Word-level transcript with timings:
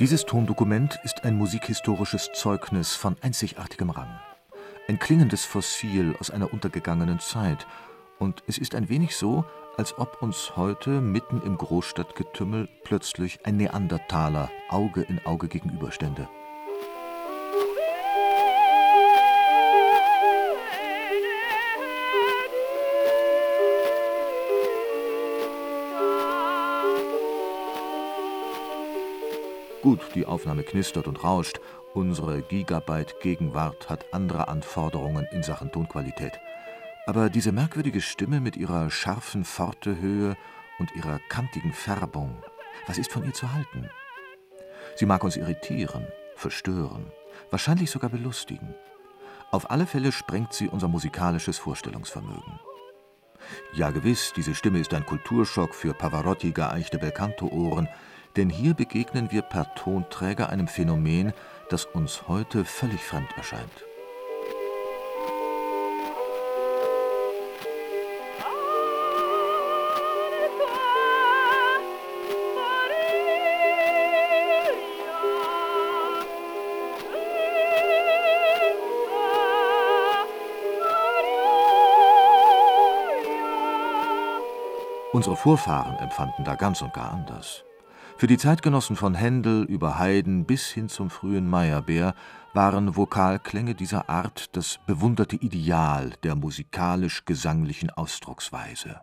Dieses 0.00 0.24
Tondokument 0.24 0.98
ist 1.04 1.24
ein 1.24 1.36
musikhistorisches 1.36 2.30
Zeugnis 2.32 2.94
von 2.94 3.18
einzigartigem 3.20 3.90
Rang. 3.90 4.08
Ein 4.88 4.98
klingendes 4.98 5.44
Fossil 5.44 6.16
aus 6.18 6.30
einer 6.30 6.54
untergegangenen 6.54 7.20
Zeit. 7.20 7.66
Und 8.18 8.42
es 8.46 8.56
ist 8.56 8.74
ein 8.74 8.88
wenig 8.88 9.14
so, 9.14 9.44
als 9.76 9.98
ob 9.98 10.22
uns 10.22 10.56
heute 10.56 11.02
mitten 11.02 11.42
im 11.42 11.58
Großstadtgetümmel 11.58 12.66
plötzlich 12.82 13.44
ein 13.44 13.58
Neandertaler 13.58 14.50
Auge 14.70 15.02
in 15.02 15.20
Auge 15.26 15.48
gegenüberstände. 15.48 16.30
Gut, 29.82 30.00
die 30.14 30.26
Aufnahme 30.26 30.62
knistert 30.62 31.08
und 31.08 31.24
rauscht. 31.24 31.58
Unsere 31.94 32.42
Gigabyte-Gegenwart 32.42 33.88
hat 33.88 34.12
andere 34.12 34.48
Anforderungen 34.48 35.26
in 35.32 35.42
Sachen 35.42 35.72
Tonqualität. 35.72 36.38
Aber 37.06 37.30
diese 37.30 37.50
merkwürdige 37.50 38.02
Stimme 38.02 38.40
mit 38.40 38.58
ihrer 38.58 38.90
scharfen 38.90 39.44
Pfortehöhe 39.44 40.36
und 40.78 40.94
ihrer 40.94 41.18
kantigen 41.30 41.72
Färbung, 41.72 42.36
was 42.86 42.98
ist 42.98 43.10
von 43.10 43.24
ihr 43.24 43.32
zu 43.32 43.52
halten? 43.54 43.88
Sie 44.96 45.06
mag 45.06 45.24
uns 45.24 45.36
irritieren, 45.36 46.06
verstören, 46.36 47.10
wahrscheinlich 47.50 47.90
sogar 47.90 48.10
belustigen. 48.10 48.74
Auf 49.50 49.70
alle 49.70 49.86
Fälle 49.86 50.12
sprengt 50.12 50.52
sie 50.52 50.68
unser 50.68 50.88
musikalisches 50.88 51.58
Vorstellungsvermögen. 51.58 52.60
Ja, 53.72 53.90
gewiss, 53.90 54.34
diese 54.36 54.54
Stimme 54.54 54.78
ist 54.78 54.92
ein 54.92 55.06
Kulturschock 55.06 55.74
für 55.74 55.94
Pavarotti 55.94 56.52
geeichte 56.52 56.98
Belcanto-Ohren, 56.98 57.88
denn 58.36 58.50
hier 58.50 58.74
begegnen 58.74 59.30
wir 59.30 59.42
per 59.42 59.74
Tonträger 59.74 60.50
einem 60.50 60.68
Phänomen, 60.68 61.32
das 61.68 61.84
uns 61.84 62.28
heute 62.28 62.64
völlig 62.64 63.02
fremd 63.02 63.30
erscheint. 63.36 63.84
Unsere 85.12 85.36
Vorfahren 85.36 85.98
empfanden 85.98 86.44
da 86.44 86.54
ganz 86.54 86.80
und 86.82 86.94
gar 86.94 87.10
anders. 87.12 87.64
Für 88.20 88.26
die 88.26 88.36
Zeitgenossen 88.36 88.96
von 88.96 89.14
Händel 89.14 89.64
über 89.64 89.98
Haydn 89.98 90.44
bis 90.44 90.66
hin 90.66 90.90
zum 90.90 91.08
frühen 91.08 91.48
Meyerbeer 91.48 92.14
waren 92.52 92.94
Vokalklänge 92.94 93.74
dieser 93.74 94.10
Art 94.10 94.54
das 94.54 94.78
bewunderte 94.86 95.36
Ideal 95.36 96.12
der 96.22 96.34
musikalisch-gesanglichen 96.34 97.88
Ausdrucksweise. 97.88 99.00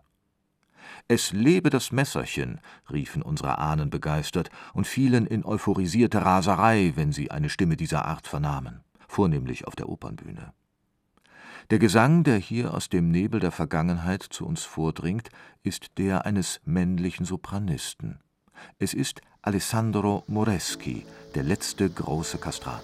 Es 1.08 1.32
lebe 1.32 1.72
das 1.72 1.92
Messerchen, 1.92 2.62
riefen 2.92 3.24
unsere 3.24 3.58
Ahnen 3.58 3.90
begeistert 3.90 4.52
und 4.76 4.86
fielen 4.86 5.26
in 5.26 5.44
euphorisierte 5.44 6.24
Raserei, 6.24 6.92
wenn 6.94 7.12
sie 7.12 7.32
eine 7.32 7.50
Stimme 7.50 7.76
dieser 7.76 8.06
Art 8.06 8.28
vernahmen, 8.28 8.82
vornehmlich 9.08 9.66
auf 9.66 9.76
der 9.76 9.90
Opernbühne. 9.90 10.54
Der 11.72 11.80
Gesang, 11.80 12.24
der 12.24 12.38
hier 12.38 12.72
aus 12.72 12.90
dem 12.90 13.10
Nebel 13.10 13.40
der 13.40 13.52
Vergangenheit 13.52 14.22
zu 14.22 14.46
uns 14.46 14.64
vordringt, 14.64 15.30
ist 15.64 15.98
der 15.98 16.28
eines 16.28 16.62
männlichen 16.66 17.26
Sopranisten. 17.26 18.20
Es 18.80 18.94
ist 18.94 19.22
Alessandro 19.42 20.24
Moreschi, 20.28 21.06
der 21.36 21.44
letzte 21.44 21.90
große 21.90 22.38
Kastrat. 22.38 22.84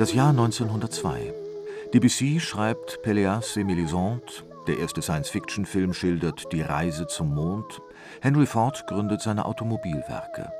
Das 0.00 0.14
Jahr 0.14 0.30
1902. 0.30 1.34
Debussy 1.92 2.40
schreibt 2.40 3.00
Péléas 3.04 3.58
et 3.58 3.64
Mélisande, 3.64 4.44
der 4.66 4.78
erste 4.78 5.02
Science-Fiction-Film 5.02 5.92
schildert 5.92 6.50
die 6.52 6.62
Reise 6.62 7.06
zum 7.06 7.34
Mond. 7.34 7.82
Henry 8.22 8.46
Ford 8.46 8.86
gründet 8.86 9.20
seine 9.20 9.44
Automobilwerke. 9.44 10.50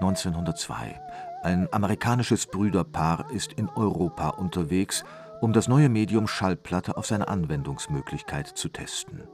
1902. 0.00 0.98
Ein 1.42 1.68
amerikanisches 1.70 2.46
Brüderpaar 2.46 3.30
ist 3.30 3.52
in 3.52 3.68
Europa 3.68 4.30
unterwegs, 4.30 5.04
um 5.42 5.52
das 5.52 5.68
neue 5.68 5.90
Medium 5.90 6.26
Schallplatte 6.26 6.96
auf 6.96 7.04
seine 7.04 7.28
Anwendungsmöglichkeit 7.28 8.46
zu 8.46 8.70
testen. 8.70 9.24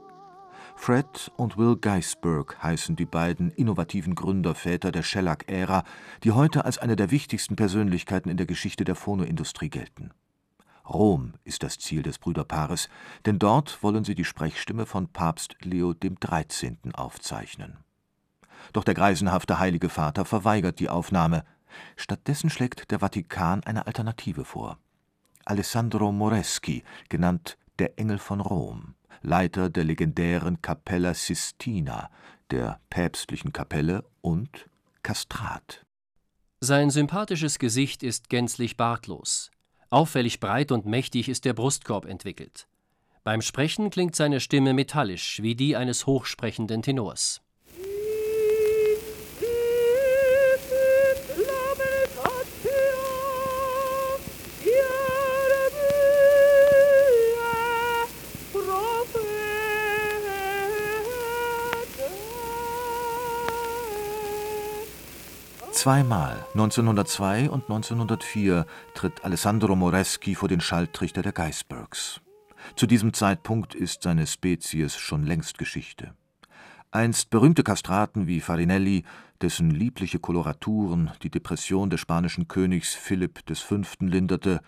Fred 0.75 1.31
und 1.37 1.57
Will 1.57 1.77
Geisberg 1.77 2.61
heißen 2.61 2.95
die 2.95 3.05
beiden 3.05 3.51
innovativen 3.51 4.15
Gründerväter 4.15 4.91
der 4.91 5.03
Shellac-Ära, 5.03 5.83
die 6.23 6.31
heute 6.31 6.65
als 6.65 6.77
eine 6.77 6.95
der 6.95 7.09
wichtigsten 7.09 7.55
Persönlichkeiten 7.55 8.29
in 8.29 8.37
der 8.37 8.45
Geschichte 8.45 8.83
der 8.83 8.95
Phonoindustrie 8.95 9.69
gelten. 9.69 10.11
Rom 10.87 11.33
ist 11.45 11.63
das 11.63 11.79
Ziel 11.79 12.01
des 12.01 12.19
Brüderpaares, 12.19 12.89
denn 13.25 13.39
dort 13.39 13.81
wollen 13.81 14.03
sie 14.03 14.15
die 14.15 14.25
Sprechstimme 14.25 14.85
von 14.85 15.07
Papst 15.07 15.55
Leo 15.61 15.93
XIII. 15.93 16.77
aufzeichnen. 16.93 17.77
Doch 18.73 18.83
der 18.83 18.93
greisenhafte 18.93 19.59
Heilige 19.59 19.89
Vater 19.89 20.25
verweigert 20.25 20.79
die 20.79 20.89
Aufnahme. 20.89 21.45
Stattdessen 21.95 22.49
schlägt 22.49 22.91
der 22.91 22.99
Vatikan 22.99 23.63
eine 23.63 23.87
Alternative 23.87 24.43
vor. 24.43 24.77
Alessandro 25.45 26.11
Moreschi, 26.11 26.83
genannt 27.07 27.57
der 27.79 27.97
Engel 27.97 28.19
von 28.19 28.41
Rom. 28.41 28.95
Leiter 29.21 29.69
der 29.69 29.83
legendären 29.83 30.61
Capella 30.61 31.13
Sistina, 31.13 32.09
der 32.51 32.79
päpstlichen 32.89 33.53
Kapelle 33.53 34.03
und 34.21 34.69
Kastrat. 35.03 35.85
Sein 36.59 36.89
sympathisches 36.89 37.59
Gesicht 37.59 38.03
ist 38.03 38.29
gänzlich 38.29 38.77
bartlos. 38.77 39.51
Auffällig 39.89 40.39
breit 40.39 40.71
und 40.71 40.85
mächtig 40.85 41.29
ist 41.29 41.45
der 41.45 41.53
Brustkorb 41.53 42.05
entwickelt. 42.05 42.67
Beim 43.23 43.41
Sprechen 43.41 43.89
klingt 43.89 44.15
seine 44.15 44.39
Stimme 44.39 44.73
metallisch, 44.73 45.41
wie 45.41 45.55
die 45.55 45.75
eines 45.75 46.05
hochsprechenden 46.05 46.81
Tenors. 46.81 47.41
Zweimal, 65.83 66.45
1902 66.53 67.49
und 67.49 67.63
1904, 67.63 68.65
tritt 68.93 69.25
Alessandro 69.25 69.75
Moreschi 69.75 70.33
vor 70.33 70.47
den 70.47 70.61
Schalltrichter 70.61 71.21
der 71.21 71.33
Geisbergs. 71.33 72.21
Zu 72.77 72.87
diesem 72.87 73.11
Zeitpunkt 73.11 73.75
ist 73.75 74.01
seine 74.01 74.25
Spezies 74.25 74.95
schon 74.95 75.25
längst 75.25 75.57
Geschichte. 75.57 76.13
Einst 76.91 77.31
berühmte 77.31 77.63
Kastraten 77.63 78.27
wie 78.27 78.39
Farinelli, 78.39 79.03
dessen 79.41 79.71
liebliche 79.71 80.19
Koloraturen 80.19 81.11
die 81.21 81.29
Depression 81.29 81.89
des 81.89 81.99
spanischen 81.99 82.47
Königs 82.47 82.95
Philipp 82.95 83.41
V. 83.53 83.81
linderte, 83.99 84.61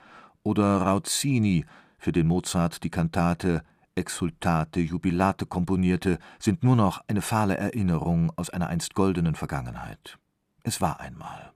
oder 0.44 0.80
Rauzzini, 0.82 1.66
für 1.98 2.12
den 2.12 2.28
Mozart 2.28 2.84
die 2.84 2.90
Kantate 2.90 3.64
Exultate 3.96 4.82
Jubilate 4.82 5.46
komponierte, 5.46 6.20
sind 6.40 6.66
nur 6.66 6.76
noch 6.76 7.00
eine 7.08 7.22
fahle 7.22 7.56
Erinnerung 7.56 8.34
aus 8.36 8.50
einer 8.50 8.68
einst 8.68 8.96
goldenen 8.96 9.36
Vergangenheit. 9.36 10.20
Es 10.68 10.82
war 10.82 11.00
einmal. 11.00 11.52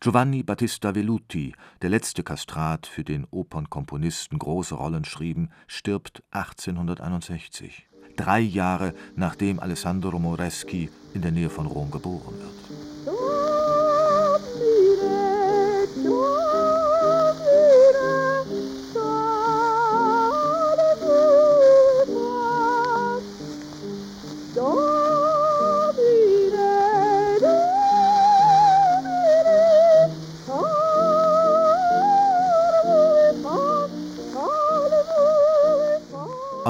Giovanni 0.00 0.42
Battista 0.42 0.94
Velluti, 0.94 1.54
der 1.80 1.88
letzte 1.88 2.22
Kastrat, 2.22 2.86
für 2.86 3.02
den 3.02 3.26
Opernkomponisten 3.30 4.38
große 4.38 4.74
Rollen 4.74 5.06
schrieben, 5.06 5.50
stirbt 5.66 6.22
1861, 6.30 7.88
drei 8.16 8.40
Jahre 8.40 8.92
nachdem 9.16 9.60
Alessandro 9.60 10.18
Moreschi 10.18 10.90
in 11.14 11.22
der 11.22 11.30
Nähe 11.30 11.48
von 11.48 11.64
Rom 11.64 11.90
geboren 11.90 12.34
wird. 12.38 13.13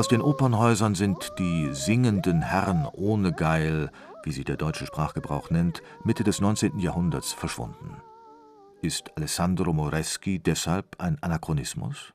Aus 0.04 0.08
den 0.08 0.20
Opernhäusern 0.20 0.94
sind 0.94 1.32
die 1.38 1.72
singenden 1.72 2.42
Herren 2.42 2.86
ohne 2.92 3.32
Geil, 3.32 3.90
wie 4.22 4.32
sie 4.32 4.44
der 4.44 4.58
deutsche 4.58 4.84
Sprachgebrauch 4.84 5.48
nennt, 5.48 5.80
Mitte 6.04 6.24
des 6.24 6.42
19. 6.42 6.78
Jahrhunderts 6.78 7.32
verschwunden. 7.32 8.02
Ist 8.82 9.16
Alessandro 9.16 9.72
Moreschi 9.72 10.40
deshalb 10.40 11.00
ein 11.00 11.16
Anachronismus? 11.22 12.12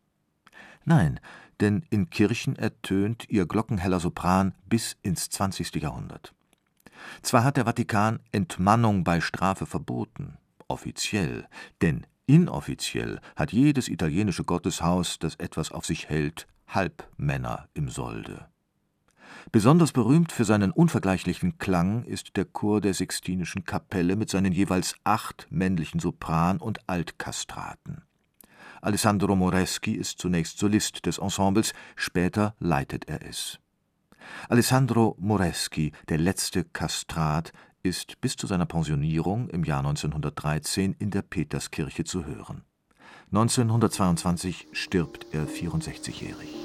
Nein, 0.85 1.19
denn 1.61 1.83
in 1.89 2.11
Kirchen 2.11 2.55
ertönt 2.57 3.27
ihr 3.27 3.47
glockenheller 3.47 3.99
Sopran 3.99 4.53
bis 4.67 4.95
ins 5.01 5.31
20. 5.31 5.73
Jahrhundert. 5.77 6.35
Zwar 7.23 7.43
hat 7.43 7.57
der 7.57 7.65
Vatikan 7.65 8.19
Entmannung 8.31 9.03
bei 9.03 9.19
Strafe 9.19 9.65
verboten, 9.65 10.37
offiziell, 10.67 11.47
denn 11.81 12.05
inoffiziell 12.27 13.19
hat 13.35 13.51
jedes 13.51 13.87
italienische 13.87 14.43
Gotteshaus, 14.43 15.17
das 15.17 15.33
etwas 15.37 15.71
auf 15.71 15.87
sich 15.87 16.07
hält, 16.07 16.45
Halbmänner 16.69 17.67
im 17.73 17.89
Solde. 17.89 18.47
Besonders 19.51 19.91
berühmt 19.91 20.31
für 20.31 20.45
seinen 20.45 20.71
unvergleichlichen 20.71 21.57
Klang 21.57 22.03
ist 22.03 22.37
der 22.37 22.45
Chor 22.45 22.81
der 22.81 22.93
Sixtinischen 22.93 23.63
Kapelle 23.63 24.15
mit 24.15 24.29
seinen 24.29 24.51
jeweils 24.51 24.95
acht 25.03 25.47
männlichen 25.49 25.99
Sopran- 25.99 26.59
und 26.59 26.87
Altkastraten. 26.87 28.03
Alessandro 28.81 29.35
Moreschi 29.35 29.93
ist 29.93 30.19
zunächst 30.19 30.59
Solist 30.59 31.05
des 31.05 31.17
Ensembles, 31.17 31.73
später 31.95 32.55
leitet 32.59 33.09
er 33.09 33.27
es. 33.27 33.59
Alessandro 34.47 35.15
Moreschi, 35.19 35.91
der 36.07 36.17
letzte 36.17 36.63
Kastrat, 36.63 37.51
ist 37.81 38.21
bis 38.21 38.35
zu 38.35 38.45
seiner 38.45 38.65
Pensionierung 38.65 39.49
im 39.49 39.63
Jahr 39.63 39.79
1913 39.79 40.95
in 40.99 41.11
der 41.11 41.21
Peterskirche 41.23 42.03
zu 42.03 42.25
hören. 42.25 42.63
1922 43.31 44.67
stirbt 44.71 45.27
er 45.31 45.47
64-jährig. 45.47 46.58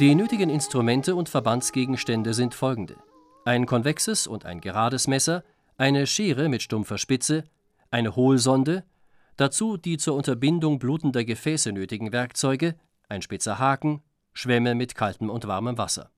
Die 0.00 0.14
nötigen 0.14 0.48
Instrumente 0.48 1.14
und 1.14 1.28
Verbandsgegenstände 1.28 2.32
sind 2.32 2.54
folgende: 2.54 2.96
ein 3.44 3.66
konvexes 3.66 4.26
und 4.26 4.46
ein 4.46 4.62
gerades 4.62 5.08
Messer, 5.08 5.44
eine 5.76 6.06
Schere 6.06 6.48
mit 6.48 6.62
stumpfer 6.62 6.96
Spitze, 6.96 7.44
eine 7.90 8.16
Hohlsonde, 8.16 8.82
dazu 9.36 9.76
die 9.76 9.98
zur 9.98 10.14
Unterbindung 10.14 10.78
blutender 10.78 11.22
Gefäße 11.22 11.72
nötigen 11.72 12.12
Werkzeuge, 12.12 12.76
ein 13.10 13.20
spitzer 13.20 13.58
Haken, 13.58 14.00
Schwämme 14.32 14.74
mit 14.74 14.94
kaltem 14.94 15.28
und 15.28 15.46
warmem 15.46 15.76
Wasser. 15.76 16.08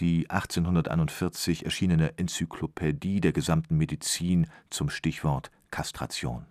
Die 0.00 0.28
1841 0.28 1.64
erschienene 1.64 2.18
Enzyklopädie 2.18 3.20
der 3.20 3.30
gesamten 3.30 3.76
Medizin 3.76 4.48
zum 4.70 4.90
Stichwort 4.90 5.52
Kastration. 5.70 6.46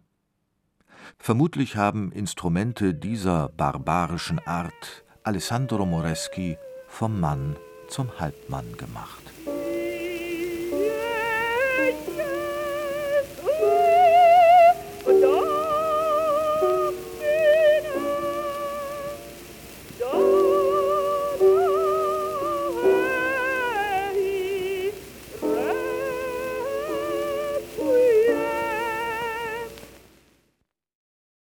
Vermutlich 1.18 1.76
haben 1.76 2.14
Instrumente 2.14 2.94
dieser 2.94 3.50
barbarischen 3.50 4.40
Art 4.40 5.04
Alessandro 5.24 5.86
Moreschi 5.86 6.58
vom 6.90 7.20
Mann 7.20 7.56
zum 7.88 8.20
Halbmann 8.20 8.76
gemacht 8.78 9.22